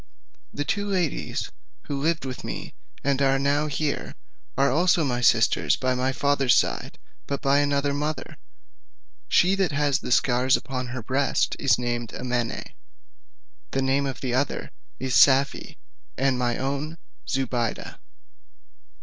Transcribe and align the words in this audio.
The 0.51 0.65
two 0.65 0.87
ladies 0.87 1.51
who 1.83 2.01
live 2.01 2.25
with 2.25 2.43
me, 2.43 2.73
and 3.03 3.21
are 3.21 3.37
now 3.37 3.67
here, 3.67 4.15
are 4.57 4.71
also 4.71 5.03
my 5.03 5.21
sisters 5.21 5.75
by 5.75 5.93
the 5.93 6.11
father's 6.11 6.55
side, 6.55 6.97
but 7.27 7.39
by 7.39 7.59
another 7.59 7.93
mother: 7.93 8.35
she 9.27 9.53
that 9.53 9.71
has 9.71 9.99
the 9.99 10.11
scars 10.11 10.57
upon 10.57 10.87
her 10.87 11.03
breast 11.03 11.55
is 11.59 11.77
named 11.77 12.13
Amene; 12.15 12.73
the 13.69 13.83
name 13.83 14.07
of 14.07 14.21
the 14.21 14.33
other 14.33 14.71
is 14.97 15.13
Safie, 15.13 15.77
and 16.17 16.35
my 16.39 16.57
own 16.57 16.97
Zobeide. 17.29 17.99